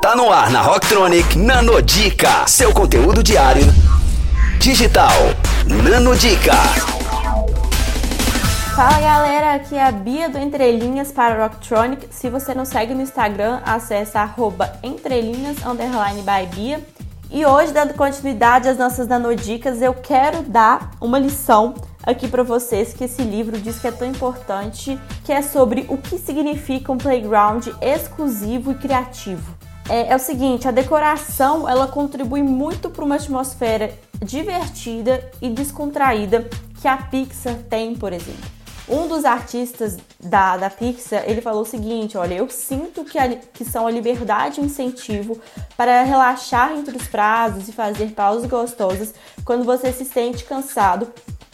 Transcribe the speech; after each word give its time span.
Tá 0.00 0.14
no 0.14 0.30
ar 0.30 0.48
na 0.50 0.62
Rocktronic 0.62 1.36
Nanodica, 1.36 2.46
seu 2.46 2.72
conteúdo 2.72 3.20
diário 3.20 3.64
digital. 4.60 5.10
Nanodica. 5.66 6.54
Fala 8.76 9.00
galera, 9.00 9.54
aqui 9.54 9.74
é 9.74 9.84
a 9.84 9.90
Bia 9.90 10.28
do 10.28 10.38
Entrelinhas 10.38 11.10
para 11.10 11.42
Rocktronic. 11.42 12.08
Se 12.12 12.30
você 12.30 12.54
não 12.54 12.64
segue 12.64 12.94
no 12.94 13.02
Instagram, 13.02 13.60
acesse 13.66 14.16
arroba 14.16 14.72
entrelinhas 14.84 15.56
Bia. 16.54 16.80
E 17.28 17.44
hoje, 17.44 17.72
dando 17.72 17.92
continuidade 17.94 18.68
às 18.68 18.78
nossas 18.78 19.08
nanodicas, 19.08 19.82
eu 19.82 19.92
quero 19.92 20.42
dar 20.42 20.92
uma 21.00 21.18
lição 21.18 21.74
aqui 22.04 22.28
para 22.28 22.44
vocês 22.44 22.94
que 22.94 23.04
esse 23.04 23.22
livro 23.22 23.60
diz 23.60 23.80
que 23.80 23.88
é 23.88 23.92
tão 23.92 24.06
importante, 24.06 24.98
que 25.24 25.32
é 25.32 25.42
sobre 25.42 25.86
o 25.88 25.98
que 25.98 26.18
significa 26.18 26.92
um 26.92 26.96
playground 26.96 27.66
exclusivo 27.82 28.70
e 28.70 28.74
criativo 28.76 29.58
é, 29.88 30.12
é 30.12 30.16
o 30.16 30.18
seguinte, 30.18 30.68
a 30.68 30.70
decoração 30.70 31.68
ela 31.68 31.86
contribui 31.86 32.42
muito 32.42 32.90
para 32.90 33.04
uma 33.04 33.14
atmosfera 33.14 33.92
divertida 34.22 35.30
e 35.40 35.48
descontraída 35.48 36.48
que 36.80 36.86
a 36.86 36.96
Pixar 36.96 37.56
tem, 37.70 37.94
por 37.94 38.12
exemplo. 38.12 38.58
Um 38.88 39.06
dos 39.06 39.24
artistas 39.24 39.98
da, 40.18 40.56
da 40.56 40.70
Pixar, 40.70 41.24
ele 41.26 41.40
falou 41.40 41.62
o 41.62 41.66
seguinte, 41.66 42.16
olha, 42.16 42.34
eu 42.34 42.48
sinto 42.48 43.04
que, 43.04 43.18
a, 43.18 43.28
que 43.28 43.64
são 43.64 43.86
a 43.86 43.90
liberdade 43.90 44.60
e 44.60 44.62
o 44.62 44.66
incentivo 44.66 45.38
para 45.76 46.02
relaxar 46.02 46.72
entre 46.72 46.96
os 46.96 47.06
prazos 47.06 47.68
e 47.68 47.72
fazer 47.72 48.12
pausas 48.12 48.48
gostosas 48.48 49.14
quando 49.44 49.64
você 49.64 49.92
se 49.92 50.04
sente 50.04 50.44
cansado, 50.44 51.08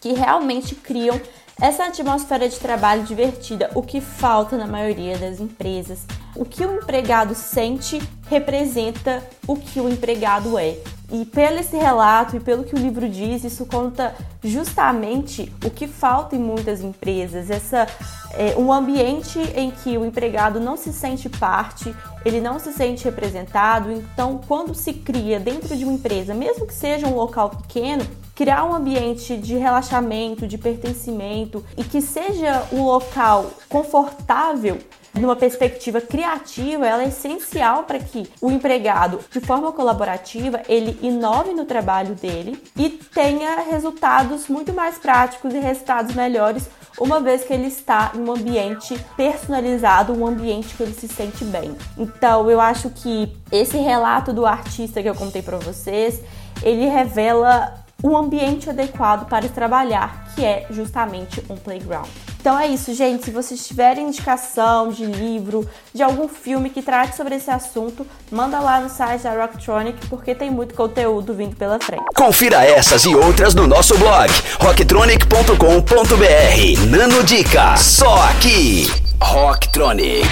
que 0.00 0.12
realmente 0.12 0.74
criam 0.74 1.20
essa 1.60 1.84
atmosfera 1.84 2.48
de 2.48 2.58
trabalho 2.58 3.02
divertida, 3.02 3.70
o 3.74 3.82
que 3.82 4.00
falta 4.00 4.56
na 4.56 4.66
maioria 4.66 5.18
das 5.18 5.40
empresas. 5.40 6.06
O 6.34 6.44
que 6.44 6.64
o 6.64 6.76
empregado 6.76 7.34
sente 7.34 8.00
representa 8.28 9.22
o 9.46 9.56
que 9.56 9.80
o 9.80 9.88
empregado 9.88 10.58
é. 10.58 10.78
E 11.10 11.24
pelo 11.24 11.58
esse 11.58 11.74
relato 11.74 12.36
e 12.36 12.40
pelo 12.40 12.64
que 12.64 12.74
o 12.74 12.78
livro 12.78 13.08
diz, 13.08 13.42
isso 13.42 13.64
conta 13.64 14.14
justamente 14.44 15.50
o 15.64 15.70
que 15.70 15.86
falta 15.86 16.36
em 16.36 16.38
muitas 16.38 16.82
empresas, 16.82 17.48
essa 17.48 17.86
é, 18.34 18.54
um 18.58 18.70
ambiente 18.70 19.38
em 19.56 19.70
que 19.70 19.96
o 19.96 20.04
empregado 20.04 20.60
não 20.60 20.76
se 20.76 20.92
sente 20.92 21.26
parte, 21.30 21.94
ele 22.26 22.42
não 22.42 22.58
se 22.58 22.74
sente 22.74 23.06
representado. 23.06 23.90
Então, 23.90 24.38
quando 24.46 24.74
se 24.74 24.92
cria 24.92 25.40
dentro 25.40 25.74
de 25.74 25.84
uma 25.84 25.94
empresa, 25.94 26.34
mesmo 26.34 26.66
que 26.66 26.74
seja 26.74 27.06
um 27.06 27.14
local 27.14 27.50
pequeno, 27.50 28.06
criar 28.34 28.64
um 28.64 28.74
ambiente 28.74 29.34
de 29.36 29.56
relaxamento, 29.56 30.46
de 30.46 30.58
pertencimento 30.58 31.64
e 31.74 31.82
que 31.82 32.02
seja 32.02 32.64
um 32.70 32.84
local 32.84 33.50
confortável 33.68 34.78
numa 35.18 35.36
perspectiva 35.36 36.00
criativa, 36.00 36.86
ela 36.86 37.02
é 37.02 37.08
essencial 37.08 37.84
para 37.84 37.98
que 37.98 38.30
o 38.40 38.50
empregado, 38.50 39.20
de 39.30 39.40
forma 39.40 39.72
colaborativa, 39.72 40.62
ele 40.68 40.98
inove 41.02 41.52
no 41.52 41.64
trabalho 41.64 42.14
dele 42.14 42.62
e 42.76 42.88
tenha 42.88 43.60
resultados 43.60 44.48
muito 44.48 44.72
mais 44.72 44.98
práticos 44.98 45.52
e 45.52 45.58
resultados 45.58 46.14
melhores, 46.14 46.68
uma 47.00 47.20
vez 47.20 47.44
que 47.44 47.52
ele 47.52 47.68
está 47.68 48.12
em 48.14 48.20
um 48.20 48.32
ambiente 48.32 48.98
personalizado, 49.16 50.12
um 50.12 50.26
ambiente 50.26 50.74
que 50.74 50.82
ele 50.82 50.94
se 50.94 51.06
sente 51.06 51.44
bem. 51.44 51.76
Então, 51.96 52.50
eu 52.50 52.60
acho 52.60 52.90
que 52.90 53.32
esse 53.52 53.76
relato 53.76 54.32
do 54.32 54.44
artista 54.44 55.02
que 55.02 55.08
eu 55.08 55.14
contei 55.14 55.42
para 55.42 55.58
vocês, 55.58 56.20
ele 56.62 56.86
revela 56.86 57.74
um 58.02 58.16
ambiente 58.16 58.70
adequado 58.70 59.28
para 59.28 59.48
trabalhar, 59.48 60.32
que 60.34 60.44
é 60.44 60.66
justamente 60.70 61.42
um 61.48 61.56
playground. 61.56 62.08
Então 62.40 62.58
é 62.58 62.68
isso, 62.68 62.94
gente. 62.94 63.24
Se 63.24 63.30
vocês 63.30 63.66
tiverem 63.66 64.08
indicação 64.08 64.90
de 64.90 65.04
livro, 65.04 65.68
de 65.92 66.02
algum 66.02 66.28
filme 66.28 66.70
que 66.70 66.80
trate 66.80 67.16
sobre 67.16 67.34
esse 67.34 67.50
assunto, 67.50 68.06
manda 68.30 68.60
lá 68.60 68.80
no 68.80 68.88
site 68.88 69.22
da 69.22 69.32
Rocktronic, 69.32 70.06
porque 70.06 70.34
tem 70.34 70.50
muito 70.50 70.74
conteúdo 70.74 71.34
vindo 71.34 71.56
pela 71.56 71.78
frente. 71.78 72.04
Confira 72.14 72.64
essas 72.64 73.04
e 73.04 73.14
outras 73.14 73.54
no 73.54 73.66
nosso 73.66 73.96
blog, 73.98 74.30
rocktronic.com.br. 74.60 76.86
Nano 76.88 77.22
Dica, 77.24 77.76
só 77.76 78.22
aqui. 78.30 78.90
Rocktronic, 79.20 80.26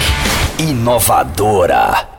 inovadora. 0.59 2.16